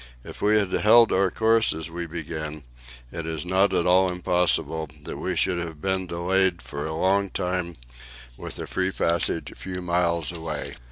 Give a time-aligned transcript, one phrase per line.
[0.23, 2.63] If we had held our course as we began,
[3.11, 7.29] it is not at all impossible that we should have been delayed for a long
[7.29, 7.77] time,
[8.35, 10.73] with a free passage a few miles away.